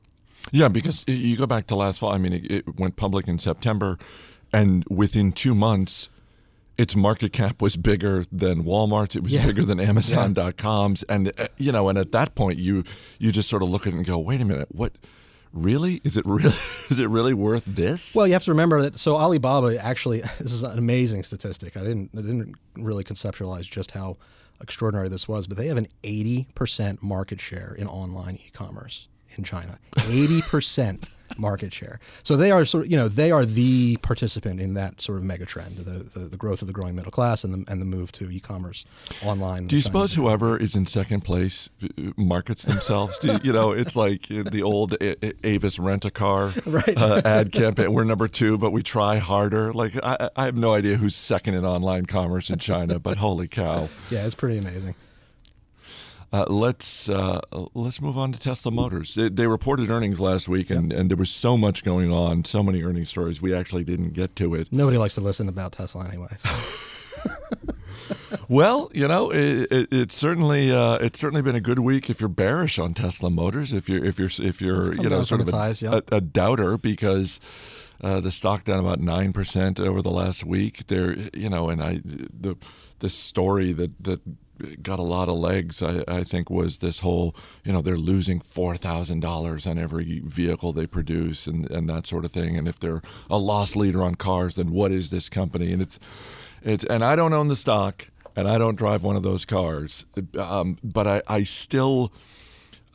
Yeah, 0.51 0.67
because 0.67 1.03
you 1.07 1.37
go 1.37 1.47
back 1.47 1.67
to 1.67 1.75
last 1.75 1.99
fall. 1.99 2.11
I 2.11 2.17
mean, 2.17 2.33
it, 2.33 2.51
it 2.51 2.79
went 2.79 2.95
public 2.95 3.27
in 3.27 3.39
September, 3.39 3.97
and 4.53 4.85
within 4.89 5.31
two 5.31 5.55
months, 5.55 6.09
its 6.77 6.95
market 6.95 7.33
cap 7.33 7.61
was 7.61 7.77
bigger 7.77 8.23
than 8.31 8.63
Walmart's. 8.63 9.15
It 9.15 9.23
was 9.23 9.33
yeah. 9.33 9.45
bigger 9.45 9.63
than 9.63 9.79
Amazon.com's, 9.79 11.03
yeah. 11.07 11.15
and 11.15 11.39
uh, 11.39 11.47
you 11.57 11.71
know, 11.71 11.89
and 11.89 11.97
at 11.97 12.11
that 12.11 12.35
point, 12.35 12.59
you 12.59 12.83
you 13.17 13.31
just 13.31 13.49
sort 13.49 13.63
of 13.63 13.69
look 13.69 13.87
at 13.87 13.93
it 13.93 13.97
and 13.97 14.05
go, 14.05 14.17
"Wait 14.17 14.41
a 14.41 14.45
minute, 14.45 14.67
what?" 14.71 14.93
Really? 15.55 16.01
Is 16.03 16.17
it 16.17 16.25
really 16.25 16.53
is 16.89 16.99
it 16.99 17.09
really 17.09 17.33
worth 17.33 17.63
this? 17.65 18.15
Well 18.15 18.27
you 18.27 18.33
have 18.33 18.43
to 18.43 18.51
remember 18.51 18.81
that 18.83 18.99
so 18.99 19.15
alibaba 19.15 19.83
actually 19.83 20.19
this 20.39 20.53
is 20.53 20.63
an 20.63 20.77
amazing 20.77 21.23
statistic. 21.23 21.75
I 21.77 21.81
didn't 21.81 22.11
i 22.13 22.21
didn't 22.21 22.55
really 22.75 23.03
conceptualize 23.03 23.63
just 23.63 23.91
how 23.91 24.17
extraordinary 24.61 25.09
this 25.09 25.27
was 25.27 25.47
but 25.47 25.57
they 25.57 25.67
have 25.67 25.77
an 25.77 25.87
80% 26.03 27.03
market 27.03 27.41
share 27.41 27.75
in 27.77 27.87
online 27.87 28.35
e-commerce 28.35 29.07
in 29.37 29.43
china. 29.43 29.79
80% 29.95 31.09
market 31.37 31.73
share. 31.73 31.99
So 32.23 32.35
they 32.35 32.51
are 32.51 32.65
sort 32.65 32.85
of, 32.85 32.91
you 32.91 32.97
know, 32.97 33.07
they 33.07 33.31
are 33.31 33.45
the 33.45 33.97
participant 33.97 34.59
in 34.59 34.73
that 34.75 35.01
sort 35.01 35.17
of 35.17 35.23
mega 35.23 35.45
trend, 35.45 35.77
the, 35.77 36.19
the, 36.19 36.19
the 36.27 36.37
growth 36.37 36.61
of 36.61 36.67
the 36.67 36.73
growing 36.73 36.95
middle 36.95 37.11
class 37.11 37.43
and 37.43 37.53
the, 37.53 37.71
and 37.71 37.81
the 37.81 37.85
move 37.85 38.11
to 38.13 38.29
e-commerce 38.29 38.85
online. 39.23 39.67
Do 39.67 39.75
you 39.75 39.81
suppose 39.81 40.13
whoever 40.13 40.57
is 40.57 40.75
in 40.75 40.85
second 40.85 41.21
place 41.21 41.69
uh, 41.83 42.11
markets 42.17 42.63
themselves? 42.63 43.19
you, 43.23 43.37
you, 43.43 43.53
know, 43.53 43.71
it's 43.71 43.95
like 43.95 44.27
the 44.27 44.61
old 44.63 44.95
Avis 45.43 45.79
rent-a-car 45.79 46.51
right. 46.65 46.97
uh, 46.97 47.21
ad 47.25 47.51
campaign. 47.51 47.93
We're 47.93 48.03
number 48.03 48.27
two, 48.27 48.57
but 48.57 48.71
we 48.71 48.83
try 48.83 49.17
harder. 49.17 49.73
Like 49.73 49.93
I, 50.03 50.29
I 50.35 50.45
have 50.45 50.55
no 50.55 50.73
idea 50.73 50.97
who's 50.97 51.15
second 51.15 51.55
in 51.55 51.65
online 51.65 52.05
commerce 52.05 52.49
in 52.49 52.59
China, 52.59 52.99
but 52.99 53.17
holy 53.17 53.47
cow. 53.47 53.89
Yeah, 54.11 54.25
it's 54.25 54.35
pretty 54.35 54.57
amazing. 54.57 54.93
Uh, 56.33 56.45
let's 56.49 57.07
uh, 57.07 57.39
let's 57.73 58.01
move 58.01 58.17
on 58.17 58.31
to 58.31 58.39
Tesla 58.39 58.71
Motors. 58.71 59.15
They, 59.15 59.29
they 59.29 59.47
reported 59.47 59.89
earnings 59.89 60.19
last 60.19 60.49
week, 60.49 60.69
and, 60.69 60.91
yep. 60.91 60.99
and 60.99 61.09
there 61.09 61.17
was 61.17 61.29
so 61.29 61.55
much 61.55 61.83
going 61.83 62.11
on, 62.11 62.43
so 62.43 62.63
many 62.63 62.83
earnings 62.83 63.09
stories. 63.09 63.41
We 63.41 63.53
actually 63.53 63.83
didn't 63.83 64.13
get 64.13 64.35
to 64.37 64.55
it. 64.55 64.69
Nobody 64.71 64.97
likes 64.97 65.15
to 65.15 65.21
listen 65.21 65.47
about 65.47 65.73
Tesla 65.73 66.07
anyway. 66.07 66.33
So. 66.37 66.49
well, 68.49 68.89
you 68.93 69.07
know, 69.07 69.31
it, 69.31 69.71
it, 69.71 69.87
it's 69.91 70.15
certainly 70.15 70.71
uh, 70.71 70.95
it's 70.95 71.19
certainly 71.19 71.41
been 71.41 71.55
a 71.55 71.61
good 71.61 71.79
week 71.79 72.09
if 72.09 72.19
you're 72.19 72.27
bearish 72.27 72.79
on 72.79 72.93
Tesla 72.93 73.29
Motors. 73.29 73.71
If 73.71 73.87
you're 73.87 74.03
if 74.03 74.19
you're 74.19 74.31
if 74.39 74.61
you're 74.61 74.93
you 74.95 75.09
know 75.09 75.23
sort 75.23 75.41
of 75.41 75.49
a, 75.49 76.03
a, 76.11 76.17
a, 76.17 76.21
doubter 76.21 76.77
because. 76.77 77.39
Uh, 78.03 78.19
the 78.19 78.29
stock 78.29 78.65
down 78.65 78.77
about 78.77 78.99
nine 78.99 79.31
percent 79.31 79.79
over 79.79 80.01
the 80.01 80.11
last 80.11 80.43
week. 80.43 80.85
There, 80.87 81.15
you 81.33 81.49
know, 81.49 81.69
and 81.69 81.81
I 81.81 82.01
the 82.03 82.57
the 82.99 83.09
story 83.09 83.71
that 83.71 84.03
that 84.03 84.19
got 84.81 84.99
a 84.99 85.03
lot 85.03 85.29
of 85.29 85.35
legs, 85.35 85.83
I, 85.83 86.03
I, 86.07 86.23
think, 86.23 86.49
was 86.49 86.77
this 86.77 87.01
whole, 87.01 87.35
you 87.63 87.73
know, 87.73 87.81
they're 87.81 87.97
losing 87.97 88.39
$4,000 88.39 89.69
on 89.69 89.77
every 89.77 90.19
vehicle 90.19 90.73
they 90.73 90.87
produce 90.87 91.47
and, 91.47 91.69
and 91.69 91.89
that 91.89 92.07
sort 92.07 92.25
of 92.25 92.31
thing. 92.31 92.57
And 92.57 92.67
if 92.67 92.79
they're 92.79 93.01
a 93.29 93.37
loss 93.37 93.75
leader 93.75 94.03
on 94.03 94.15
cars, 94.15 94.55
then 94.55 94.71
what 94.71 94.91
is 94.91 95.09
this 95.09 95.29
company? 95.29 95.71
And 95.71 95.81
it's, 95.81 95.99
it's 96.61 96.83
and 96.85 97.03
I 97.03 97.15
don't 97.15 97.33
own 97.33 97.47
the 97.47 97.55
stock 97.55 98.09
and 98.35 98.47
I 98.47 98.57
don't 98.57 98.75
drive 98.75 99.03
one 99.03 99.15
of 99.15 99.23
those 99.23 99.45
cars, 99.45 100.05
um, 100.37 100.77
but 100.83 101.07
I, 101.07 101.21
I 101.27 101.43
still. 101.43 102.11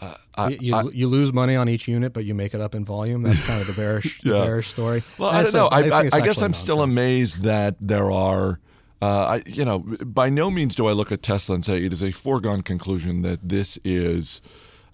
Uh, 0.02 0.14
I, 0.35 0.49
you, 0.49 0.75
I, 0.75 0.83
you, 0.95 1.09
lose 1.09 1.31
money 1.31 1.57
on 1.57 1.69
each 1.69 1.87
unit, 1.87 2.14
but 2.14 2.25
you 2.25 2.35
make 2.35 2.55
it 2.55 2.61
up 2.62 2.75
in 2.75 2.87
volume. 2.87 3.21
That's 3.21 3.43
kind 3.47 3.61
of 3.61 3.67
the 3.67 3.75
bearish, 3.75 4.19
yeah. 4.25 4.33
the 4.33 4.38
bearish 4.38 4.69
story. 4.69 5.02
Well, 5.19 5.29
I 5.29 5.43
don't 5.43 5.52
know. 5.52 5.67
I, 5.67 5.81
I 5.81 5.83
guess 5.83 6.38
I'm 6.38 6.52
nonsense. 6.52 6.57
still 6.57 6.81
amazed 6.81 7.43
that 7.43 7.76
there 7.81 8.11
are 8.11 8.61
uh, 9.02 9.07
I, 9.07 9.42
you 9.47 9.64
know, 9.64 9.80
by 10.04 10.28
no 10.28 10.50
means 10.50 10.75
do 10.75 10.87
I 10.87 10.92
look 10.92 11.11
at 11.11 11.23
Tesla 11.23 11.54
and 11.54 11.64
say 11.64 11.85
it 11.85 11.92
is 11.92 12.02
a 12.02 12.12
foregone 12.12 12.62
conclusion 12.62 13.23
that 13.23 13.49
this 13.49 13.78
is 13.85 14.42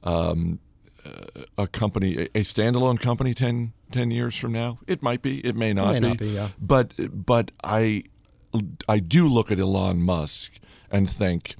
um, 0.05 0.61
a 1.59 1.67
company, 1.67 2.29
a 2.35 2.43
standalone 2.43 3.01
company 3.01 3.35
10, 3.35 3.73
10, 3.91 4.11
years 4.11 4.37
from 4.37 4.53
now. 4.53 4.79
It 4.87 5.03
might 5.03 5.23
be, 5.23 5.41
it 5.41 5.57
may 5.57 5.73
not 5.73 5.97
it 5.97 6.01
may 6.01 6.09
be. 6.09 6.09
Not 6.09 6.19
be 6.19 6.27
yeah. 6.29 6.49
But 6.61 6.93
but 7.13 7.51
I 7.65 8.05
I 8.89 8.99
do 9.01 9.29
look 9.29 9.51
at 9.51 9.59
Elon 9.59 10.01
Musk 10.01 10.59
and 10.91 11.11
think 11.11 11.57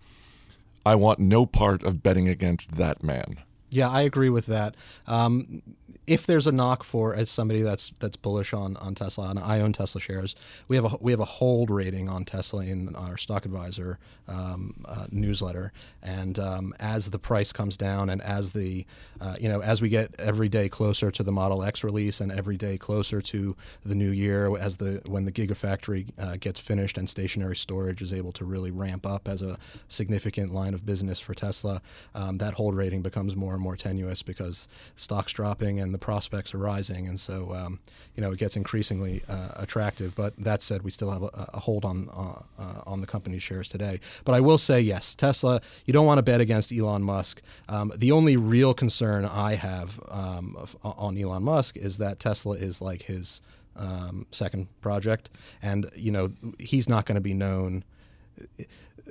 I 0.85 0.95
want 0.95 1.19
no 1.19 1.47
part 1.47 1.83
of 1.83 2.03
betting 2.03 2.29
against 2.29 2.77
that 2.77 3.03
man. 3.03 3.39
Yeah, 3.71 3.89
I 3.91 4.03
agree 4.03 4.31
with 4.31 4.47
that. 4.47 4.77
Um, 5.07 5.63
if 6.07 6.25
there's 6.25 6.47
a 6.47 6.53
knock 6.53 6.85
for 6.85 7.15
as 7.15 7.31
somebody 7.31 7.63
that's 7.63 7.91
that's 7.99 8.17
bullish 8.17 8.53
on, 8.53 8.77
on 8.77 8.95
Tesla, 8.95 9.29
and 9.31 9.39
I 9.39 9.61
own 9.61 9.73
Tesla 9.73 10.01
shares, 10.01 10.37
we 10.69 10.77
have 10.77 10.85
a 10.85 10.97
we 11.01 11.11
have 11.11 11.21
a 11.21 11.25
hold 11.25 11.69
rating 11.69 12.09
on 12.09 12.25
Tesla 12.25 12.65
in 12.65 12.95
our 12.95 13.17
stock 13.17 13.45
advisor 13.45 13.99
um, 14.29 14.85
uh, 14.87 15.07
newsletter, 15.11 15.73
and 16.03 16.39
um, 16.39 16.75
as 16.79 17.11
the 17.11 17.19
price 17.19 17.53
comes 17.53 17.77
down, 17.77 18.09
and 18.09 18.23
as 18.23 18.53
the 18.53 18.87
uh, 19.21 19.35
you 19.41 19.49
know 19.49 19.61
as 19.61 19.83
we 19.83 19.89
get 19.89 20.15
every 20.21 20.49
day 20.49 20.69
closer 20.69 21.11
to 21.11 21.23
the 21.25 21.33
Model 21.33 21.65
X 21.65 21.83
release, 21.83 22.21
and 22.21 22.31
every 22.31 22.57
day 22.57 22.79
closer 22.79 23.21
to 23.21 23.57
the 23.85 23.95
new 23.97 24.11
year, 24.11 24.57
as 24.57 24.77
the 24.77 25.03
when 25.07 25.25
the 25.25 25.33
Gigafactory 25.33 26.07
uh, 26.21 26.37
gets 26.37 26.61
finished 26.61 26.99
and 26.99 27.11
stationary 27.11 27.57
storage 27.57 28.01
is 28.01 28.13
able 28.13 28.33
to 28.33 28.45
really 28.45 28.71
ramp 28.71 29.05
up 29.05 29.27
as 29.27 29.43
a 29.43 29.59
significant 29.89 30.55
line 30.55 30.73
of 30.75 30.87
business 30.87 31.19
for 31.19 31.35
Tesla, 31.35 31.83
um, 32.15 32.39
that 32.39 32.55
hold 32.55 32.77
rating 32.77 33.03
becomes 33.03 33.35
more 33.35 33.56
more 33.59 33.77
tenuous 33.77 34.23
because 34.23 34.69
stocks 34.95 35.33
dropping 35.33 35.81
and 35.81 35.93
the 35.95 35.99
prospects 35.99 36.55
are 36.55 36.59
rising, 36.59 37.07
and 37.07 37.19
so 37.19 37.55
um, 37.55 37.81
you 38.15 38.23
know 38.23 38.33
it 38.33 38.39
gets 38.39 38.57
increasingly 38.57 39.23
uh, 39.29 39.51
attractive. 39.57 40.15
But 40.15 40.37
that 40.37 40.63
said, 40.63 40.83
we 40.83 40.91
still 40.91 41.11
have 41.11 41.23
a, 41.23 41.51
a 41.55 41.61
hold 41.61 41.85
on 41.85 42.09
uh, 42.11 42.43
uh, 42.59 42.83
on 42.87 43.01
the 43.01 43.07
company's 43.07 43.43
shares 43.43 43.69
today. 43.69 44.01
But 44.25 44.35
I 44.35 44.41
will 44.41 44.59
say, 44.59 44.81
yes, 44.81 45.15
Tesla. 45.15 45.61
You 45.85 45.93
don't 45.93 46.07
want 46.07 46.19
to 46.19 46.23
bet 46.23 46.41
against 46.41 46.73
Elon 46.73 47.03
Musk. 47.03 47.43
Um, 47.69 47.93
the 47.97 48.13
only 48.13 48.37
real 48.37 48.75
concern 48.75 49.25
I 49.25 49.55
have 49.55 50.01
um, 50.09 50.57
on 50.83 51.17
Elon 51.17 51.43
Musk 51.43 51.77
is 51.77 51.99
that 51.99 52.19
Tesla 52.19 52.57
is 52.57 52.81
like 52.81 53.03
his 53.03 53.41
um, 53.77 54.27
second 54.31 54.69
project, 54.81 55.31
and 55.63 55.91
you 55.95 56.11
know 56.11 56.33
he's 56.59 56.89
not 56.89 57.07
going 57.07 57.17
to 57.17 57.21
be 57.21 57.35
known. 57.35 57.85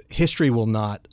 History 0.09 0.49
will 0.49 0.67
not 0.67 1.07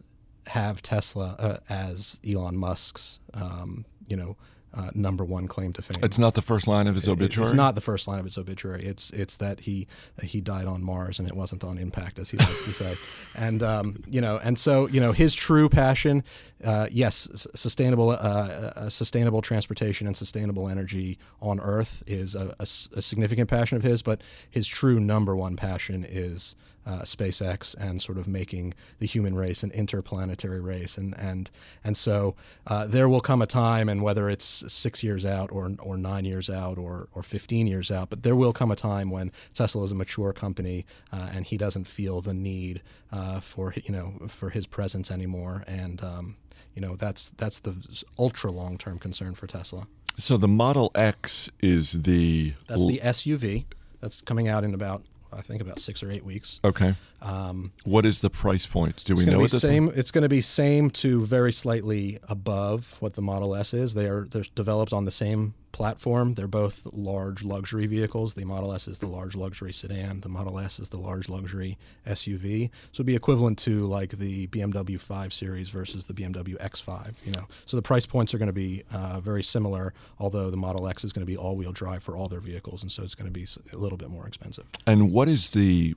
have 0.49 0.83
Tesla 0.83 1.37
uh, 1.39 1.57
as 1.69 2.21
Elon 2.29 2.57
Musk's, 2.57 3.21
um, 3.35 3.85
you 4.07 4.17
know, 4.17 4.37
uh, 4.75 4.91
number 4.95 5.25
one 5.25 5.47
claim 5.49 5.73
to 5.75 5.83
fame. 5.83 6.03
It's 6.03 6.19
not 6.19 6.35
the 6.35 6.43
first 6.43 6.67
line 6.67 6.87
of 6.87 6.95
his 6.95 7.07
obituary. 7.07 7.45
It's 7.45 7.55
not 7.55 7.75
the 7.75 7.81
first 7.81 8.09
line 8.09 8.19
of 8.19 8.25
his 8.25 8.39
obituary. 8.39 8.85
It's 8.85 9.11
it's 9.11 9.37
that 9.37 9.61
he 9.61 9.87
he 10.23 10.41
died 10.41 10.67
on 10.67 10.83
Mars 10.83 11.19
and 11.19 11.29
it 11.29 11.37
wasn't 11.37 11.63
on 11.63 11.77
impact, 11.77 12.19
as 12.19 12.31
he 12.31 12.39
likes 12.39 12.63
to 12.63 12.73
say. 12.73 12.95
And 13.39 13.63
um, 13.63 14.03
you 14.07 14.21
know, 14.21 14.39
and 14.43 14.59
so 14.59 14.89
you 14.89 15.01
know, 15.01 15.13
his 15.13 15.35
true 15.35 15.69
passion, 15.69 16.23
uh, 16.63 16.87
yes, 16.91 17.47
sustainable 17.55 18.11
uh, 18.11 18.15
uh, 18.15 18.89
sustainable 18.89 19.43
transportation 19.43 20.07
and 20.07 20.17
sustainable 20.17 20.69
energy 20.69 21.19
on 21.41 21.59
Earth 21.61 22.03
is 22.07 22.35
a, 22.35 22.55
a, 22.59 22.63
a 22.63 23.03
significant 23.03 23.49
passion 23.49 23.77
of 23.77 23.83
his. 23.83 24.03
But 24.03 24.23
his 24.49 24.67
true 24.67 25.01
number 25.01 25.35
one 25.35 25.57
passion 25.57 26.05
is 26.07 26.57
uh, 26.87 27.03
SpaceX 27.03 27.75
and 27.79 28.03
sort 28.03 28.19
of 28.19 28.27
making 28.27 28.75
the 28.99 29.07
human 29.07 29.35
race 29.35 29.62
an 29.62 29.71
interplanetary 29.73 30.61
race. 30.61 30.97
And 30.99 31.15
and 31.19 31.51
and 31.85 31.97
so 31.97 32.35
uh, 32.67 32.87
there 32.87 33.09
will 33.09 33.21
come 33.21 33.43
a 33.43 33.47
time, 33.47 33.89
and 33.89 34.03
whether 34.03 34.29
it's 34.29 34.45
six 34.73 35.03
years 35.03 35.25
out 35.25 35.53
or 35.53 35.71
or 35.79 35.97
nine 35.97 36.25
years 36.25 36.51
out 36.51 36.79
or 36.79 37.09
or 37.15 37.23
15 37.23 37.67
years 37.67 37.91
out, 37.91 38.11
but 38.11 38.23
there 38.23 38.37
will 38.37 38.53
come 38.53 38.71
a 38.71 38.77
time 38.77 39.11
when 39.11 39.33
Tesla 39.55 39.83
is 39.85 39.93
a 39.93 39.95
mature 39.95 40.33
company 40.33 40.87
uh, 41.12 41.31
and 41.35 41.47
he 41.47 41.57
doesn't 41.57 41.87
feel 41.87 42.21
the 42.21 42.35
need 42.35 42.83
uh, 43.11 43.41
for 43.41 43.75
you 43.85 43.93
know 43.93 44.12
for 44.29 44.51
his 44.51 44.67
presence 44.67 45.11
anymore. 45.11 45.65
And 45.67 46.03
um, 46.03 46.37
you 46.75 46.83
know 46.83 46.97
that's 46.97 47.31
that's 47.31 47.61
the 47.61 48.05
ultra 48.19 48.51
long 48.51 48.79
term 48.79 48.99
concern 48.99 49.35
for 49.35 49.47
Tesla. 49.47 49.87
So 50.19 50.37
the 50.37 50.49
Model 50.49 50.91
X 50.95 51.51
is 51.61 52.03
the 52.03 52.55
that's 52.67 52.87
the 52.87 53.01
SUV 53.03 53.65
that's 54.01 54.21
coming 54.21 54.49
out 54.49 54.65
in 54.65 54.75
about 54.75 55.03
I 55.33 55.41
think 55.41 55.62
about 55.62 55.81
six 55.81 56.03
or 56.03 56.11
eight 56.11 56.25
weeks. 56.25 56.61
Okay. 56.65 56.95
Um, 57.21 57.73
what 57.85 58.05
is 58.05 58.21
the 58.21 58.31
price 58.31 58.67
point? 58.67 59.05
Do 59.05 59.15
we 59.15 59.25
know? 59.25 59.41
Be 59.41 59.49
same. 59.49 59.91
It's 59.95 60.11
going 60.11 60.23
to 60.23 60.29
be 60.29 60.41
same 60.41 60.91
to 60.91 61.25
very 61.25 61.53
slightly 61.53 62.19
above 62.29 62.97
what 63.01 63.15
the 63.15 63.23
Model 63.23 63.55
S 63.55 63.75
is. 63.75 63.95
They 63.95 64.07
are 64.07 64.27
they're 64.31 64.45
developed 64.55 64.93
on 64.93 65.05
the 65.05 65.11
same 65.11 65.55
platform. 65.73 66.33
They're 66.33 66.47
both 66.47 66.87
large 66.93 67.43
luxury 67.43 67.87
vehicles. 67.87 68.35
The 68.35 68.45
Model 68.45 68.73
S 68.73 68.87
is 68.87 68.99
the 68.99 69.07
large 69.07 69.35
luxury 69.35 69.73
sedan. 69.73 70.21
The 70.21 70.29
Model 70.29 70.59
S 70.59 70.79
is 70.79 70.91
the 70.91 70.99
large 70.99 71.29
luxury 71.29 71.79
SUV. 72.07 72.71
So 72.93 73.00
it'd 73.00 73.07
be 73.07 73.17
equivalent 73.17 73.59
to 73.61 73.87
like 73.87 74.11
the 74.11 74.47
BMW 74.49 75.00
5 75.00 75.33
Series 75.33 75.71
versus 75.71 76.07
the 76.07 76.14
BMW 76.14 76.57
X5. 76.59 77.14
You 77.25 77.33
know, 77.33 77.47
so 77.67 77.76
the 77.76 77.83
price 77.83 78.07
points 78.07 78.35
are 78.35 78.38
going 78.38 78.47
to 78.49 78.52
be 78.52 78.83
uh, 78.93 79.21
very 79.21 79.43
similar. 79.43 79.95
Although 80.19 80.50
the 80.50 80.57
Model 80.57 80.87
X 80.87 81.05
is 81.05 81.12
going 81.12 81.26
to 81.26 81.31
be 81.31 81.37
all-wheel 81.37 81.73
drive 81.73 82.02
for 82.02 82.17
all 82.17 82.29
their 82.29 82.41
vehicles, 82.41 82.83
and 82.83 82.93
so 82.93 83.02
it's 83.02 83.14
going 83.14 83.33
to 83.33 83.33
be 83.33 83.47
a 83.73 83.76
little 83.76 83.99
bit 83.99 84.11
more 84.11 84.26
expensive. 84.26 84.64
And 84.87 85.12
what 85.12 85.29
is 85.29 85.50
the 85.50 85.95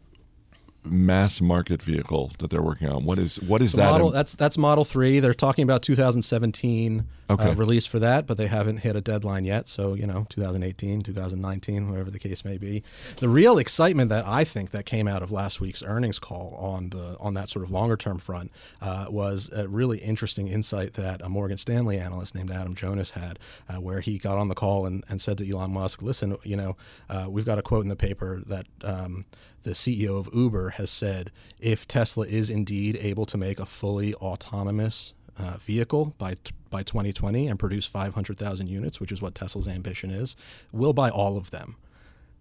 mass 0.86 1.42
market 1.42 1.82
vehicle 1.82 2.32
that 2.40 2.50
they're 2.50 2.62
working 2.62 2.90
on? 2.90 3.06
What 3.06 3.20
is 3.20 3.42
what 3.42 3.62
is 3.62 3.72
so 3.72 3.78
that? 3.78 3.92
Model, 3.92 4.12
that's 4.12 4.34
that's 4.34 4.58
Model 4.58 4.86
Three. 4.86 5.20
They're 5.20 5.34
talking 5.34 5.64
about 5.64 5.82
2017 5.82 7.06
uh, 7.28 7.34
okay. 7.34 7.50
uh, 7.50 7.56
release 7.56 7.86
for 7.86 8.00
that, 8.00 8.28
but 8.28 8.38
they 8.38 8.48
haven't 8.48 8.78
hit 8.78 8.96
a 8.96 9.02
deadline 9.02 9.46
yet. 9.46 9.68
So 9.68 9.94
you 9.94 10.06
know, 10.06 10.26
2018, 10.30 11.02
2019, 11.02 11.90
whatever 11.90 12.12
the 12.12 12.20
case 12.20 12.46
may 12.46 12.58
be. 12.58 12.84
The 13.20 13.30
real 13.30 13.58
excitement 13.58 14.10
that 14.10 14.26
I 14.28 14.44
think 14.44 14.72
that 14.72 14.86
came 14.86 15.08
out 15.08 15.24
of 15.24 15.32
last 15.32 15.60
week's 15.60 15.84
earnings 15.84 16.20
call 16.20 16.56
on 16.56 16.90
the 16.90 17.18
on 17.20 17.34
that 17.34 17.50
sort 17.50 17.64
of 17.64 17.72
longer 17.72 17.98
term 17.98 18.18
front 18.18 18.52
uh, 18.82 19.08
was 19.10 19.52
a 19.52 19.68
really 19.68 20.00
interesting 20.00 20.48
insight 20.48 20.94
that 20.94 21.22
a 21.22 21.30
Morgan 21.30 21.58
Stanley 21.58 21.98
analyst 21.98 22.36
named 22.36 22.52
Adam 22.52 22.76
Jonas 22.76 23.12
had, 23.12 23.40
uh, 23.70 23.76
where 23.76 24.02
he 24.02 24.18
got 24.18 24.38
on 24.38 24.48
the 24.48 24.56
call 24.56 24.86
and, 24.86 25.04
and 25.10 25.22
said 25.22 25.38
to 25.40 25.50
Elon 25.50 25.72
Musk, 25.72 26.02
"Listen, 26.02 26.38
you 26.44 26.56
know, 26.56 26.78
uh, 27.10 27.28
we've 27.30 27.46
got 27.46 27.58
a 27.58 27.62
quote 27.62 27.84
in 27.84 27.90
the 27.90 27.96
paper 27.96 28.42
that." 28.46 28.68
Um, 28.84 29.26
the 29.66 29.72
CEO 29.72 30.20
of 30.20 30.30
Uber 30.34 30.70
has 30.72 30.92
said 30.92 31.32
if 31.60 31.88
Tesla 31.88 32.26
is 32.28 32.52
indeed 32.52 32.98
able 33.02 33.26
to 33.26 33.38
make 33.38 33.60
a 33.60 33.66
fully 33.66 34.14
autonomous 34.16 35.14
uh, 35.38 35.58
vehicle 35.60 36.14
by 36.18 36.38
by 36.70 36.84
2020 36.84 37.48
and 37.48 37.58
produce 37.58 37.86
500,000 37.86 38.68
units, 38.68 39.00
which 39.00 39.12
is 39.12 39.22
what 39.22 39.34
Tesla's 39.34 39.68
ambition 39.68 40.12
is, 40.12 40.36
we'll 40.74 40.94
buy 40.94 41.10
all 41.10 41.38
of 41.38 41.52
them. 41.52 41.78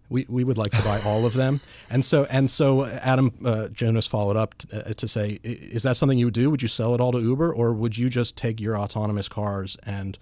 We, 0.09 0.25
we 0.27 0.43
would 0.43 0.57
like 0.57 0.71
to 0.71 0.83
buy 0.83 0.99
all 1.05 1.25
of 1.25 1.33
them, 1.33 1.61
and 1.89 2.05
so 2.05 2.25
and 2.29 2.47
so 2.49 2.85
Adam 2.85 3.31
uh, 3.43 3.69
Jonas 3.69 4.05
followed 4.05 4.37
up 4.37 4.55
t- 4.59 4.67
uh, 4.71 4.93
to 4.93 5.07
say, 5.07 5.39
is 5.41 5.81
that 5.81 5.97
something 5.97 6.19
you 6.19 6.27
would 6.27 6.35
do? 6.35 6.51
Would 6.51 6.61
you 6.61 6.67
sell 6.67 6.93
it 6.93 7.01
all 7.01 7.11
to 7.11 7.19
Uber, 7.19 7.51
or 7.51 7.73
would 7.73 7.97
you 7.97 8.07
just 8.07 8.37
take 8.37 8.61
your 8.61 8.77
autonomous 8.77 9.27
cars 9.27 9.77
and 9.83 10.19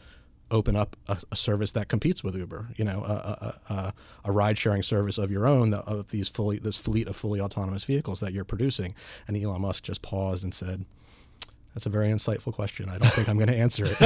open 0.53 0.75
up 0.75 0.95
a, 1.09 1.17
a, 1.31 1.35
service 1.35 1.71
that 1.73 1.89
competes 1.89 2.23
with 2.23 2.35
Uber, 2.35 2.69
you 2.77 2.85
know, 2.85 3.03
a, 3.03 3.55
a, 3.69 3.93
a 4.23 4.31
ride 4.31 4.57
sharing 4.57 4.83
service 4.83 5.17
of 5.17 5.31
your 5.31 5.47
own 5.47 5.73
of 5.73 6.11
these 6.11 6.29
fully 6.29 6.59
this 6.59 6.77
fleet 6.77 7.07
of 7.07 7.15
fully 7.15 7.41
autonomous 7.41 7.83
vehicles 7.83 8.19
that 8.19 8.31
you're 8.31 8.45
producing. 8.45 8.93
And 9.27 9.35
Elon 9.35 9.61
Musk 9.61 9.83
just 9.83 10.01
paused 10.01 10.43
and 10.43 10.53
said, 10.53 10.85
"That's 11.73 11.87
a 11.87 11.89
very 11.89 12.07
insightful 12.07 12.53
question. 12.53 12.87
I 12.87 12.99
don't 12.99 13.11
think 13.11 13.27
I'm 13.27 13.37
going 13.37 13.49
to 13.49 13.57
answer 13.57 13.85
it." 13.89 13.97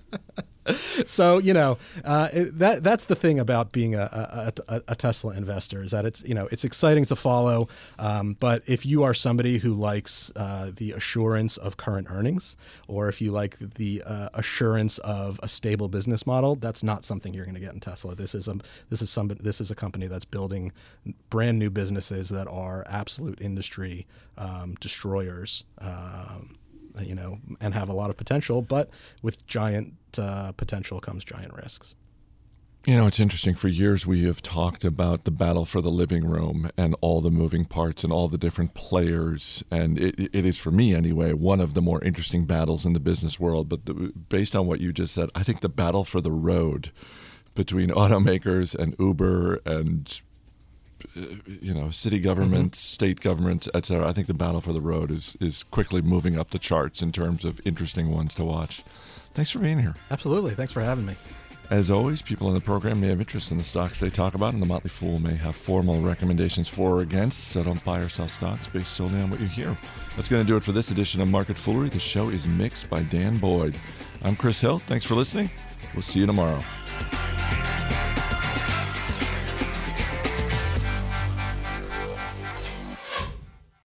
so 1.06 1.38
you 1.38 1.52
know 1.52 1.78
uh, 2.04 2.28
that 2.32 2.82
that's 2.82 3.04
the 3.04 3.14
thing 3.14 3.38
about 3.38 3.72
being 3.72 3.94
a, 3.94 4.52
a, 4.68 4.82
a, 4.88 4.94
Tesla 4.94 5.34
investor 5.36 5.82
is 5.82 5.90
that 5.92 6.04
it's 6.04 6.22
you 6.24 6.34
know 6.34 6.48
it's 6.50 6.64
exciting 6.64 7.04
to 7.06 7.16
follow, 7.16 7.68
um, 7.98 8.36
but 8.40 8.62
if 8.66 8.84
you 8.84 9.02
are 9.02 9.14
somebody 9.14 9.58
who 9.58 9.72
likes 9.72 10.32
uh, 10.36 10.70
the 10.74 10.92
assurance 10.92 11.56
of 11.56 11.76
current 11.76 12.08
earnings, 12.10 12.56
or 12.88 13.08
if 13.08 13.20
you 13.20 13.30
like 13.30 13.58
the 13.58 14.02
uh, 14.06 14.28
assurance 14.34 14.98
of 14.98 15.38
a 15.42 15.48
stable 15.48 15.88
business 15.88 16.26
model, 16.26 16.56
that's 16.56 16.82
not 16.82 17.04
something 17.04 17.32
you're 17.32 17.44
going 17.44 17.54
to 17.54 17.60
get 17.60 17.74
in 17.74 17.80
Tesla. 17.80 18.14
This 18.14 18.34
is 18.34 18.48
a 18.48 18.56
this 18.90 19.02
is 19.02 19.10
some 19.10 19.28
this 19.28 19.60
is 19.60 19.70
a 19.70 19.74
company 19.74 20.06
that's 20.06 20.24
building 20.24 20.72
brand 21.30 21.58
new 21.58 21.70
businesses 21.70 22.28
that 22.30 22.48
are 22.48 22.84
absolute 22.88 23.40
industry 23.40 24.06
um, 24.38 24.74
destroyers. 24.80 25.64
Um, 25.78 26.56
you 27.00 27.14
know, 27.14 27.38
and 27.60 27.74
have 27.74 27.88
a 27.88 27.92
lot 27.92 28.10
of 28.10 28.16
potential, 28.16 28.62
but 28.62 28.90
with 29.22 29.46
giant 29.46 29.94
uh, 30.18 30.52
potential 30.52 31.00
comes 31.00 31.24
giant 31.24 31.52
risks. 31.52 31.94
You 32.86 32.94
know, 32.94 33.08
it's 33.08 33.18
interesting. 33.18 33.56
For 33.56 33.66
years, 33.66 34.06
we 34.06 34.24
have 34.26 34.40
talked 34.40 34.84
about 34.84 35.24
the 35.24 35.32
battle 35.32 35.64
for 35.64 35.80
the 35.80 35.90
living 35.90 36.24
room 36.24 36.70
and 36.78 36.94
all 37.00 37.20
the 37.20 37.32
moving 37.32 37.64
parts 37.64 38.04
and 38.04 38.12
all 38.12 38.28
the 38.28 38.38
different 38.38 38.74
players. 38.74 39.64
And 39.72 39.98
it, 39.98 40.30
it 40.32 40.46
is, 40.46 40.56
for 40.56 40.70
me 40.70 40.94
anyway, 40.94 41.32
one 41.32 41.60
of 41.60 41.74
the 41.74 41.82
more 41.82 42.00
interesting 42.04 42.44
battles 42.44 42.86
in 42.86 42.92
the 42.92 43.00
business 43.00 43.40
world. 43.40 43.68
But 43.68 43.86
the, 43.86 44.12
based 44.28 44.54
on 44.54 44.68
what 44.68 44.80
you 44.80 44.92
just 44.92 45.12
said, 45.14 45.30
I 45.34 45.42
think 45.42 45.62
the 45.62 45.68
battle 45.68 46.04
for 46.04 46.20
the 46.20 46.30
road 46.30 46.92
between 47.56 47.90
automakers 47.90 48.72
and 48.72 48.94
Uber 49.00 49.62
and 49.66 50.20
you 51.14 51.74
know, 51.74 51.90
city 51.90 52.18
governments, 52.18 52.78
mm-hmm. 52.78 52.94
state 52.94 53.20
governments, 53.20 53.68
etc. 53.74 54.08
I 54.08 54.12
think 54.12 54.26
the 54.26 54.34
battle 54.34 54.60
for 54.60 54.72
the 54.72 54.80
road 54.80 55.10
is 55.10 55.36
is 55.40 55.62
quickly 55.64 56.02
moving 56.02 56.38
up 56.38 56.50
the 56.50 56.58
charts 56.58 57.02
in 57.02 57.12
terms 57.12 57.44
of 57.44 57.60
interesting 57.66 58.10
ones 58.10 58.34
to 58.34 58.44
watch. 58.44 58.82
Thanks 59.34 59.50
for 59.50 59.58
being 59.58 59.78
here. 59.78 59.94
Absolutely. 60.10 60.54
Thanks 60.54 60.72
for 60.72 60.80
having 60.80 61.06
me. 61.06 61.14
As 61.68 61.90
always, 61.90 62.22
people 62.22 62.48
in 62.48 62.54
the 62.54 62.60
program 62.60 63.00
may 63.00 63.08
have 63.08 63.18
interest 63.18 63.50
in 63.50 63.58
the 63.58 63.64
stocks 63.64 63.98
they 63.98 64.08
talk 64.08 64.34
about, 64.34 64.54
and 64.54 64.62
the 64.62 64.66
Motley 64.66 64.88
Fool 64.88 65.18
may 65.18 65.34
have 65.34 65.56
formal 65.56 66.00
recommendations 66.00 66.68
for 66.68 66.92
or 66.92 67.00
against, 67.00 67.48
so 67.48 67.64
don't 67.64 67.84
buy 67.84 67.98
or 67.98 68.08
sell 68.08 68.28
stocks 68.28 68.68
based 68.68 68.94
solely 68.94 69.20
on 69.20 69.30
what 69.30 69.40
you 69.40 69.46
hear. 69.46 69.76
That's 70.14 70.28
going 70.28 70.42
to 70.42 70.46
do 70.46 70.56
it 70.56 70.62
for 70.62 70.70
this 70.70 70.92
edition 70.92 71.20
of 71.20 71.28
Market 71.28 71.56
Foolery. 71.56 71.90
The 71.90 71.98
show 71.98 72.28
is 72.28 72.46
mixed 72.46 72.88
by 72.88 73.02
Dan 73.02 73.38
Boyd. 73.38 73.76
I'm 74.22 74.36
Chris 74.36 74.60
Hill. 74.60 74.78
Thanks 74.78 75.04
for 75.04 75.16
listening. 75.16 75.50
We'll 75.92 76.02
see 76.02 76.20
you 76.20 76.26
tomorrow. 76.26 76.62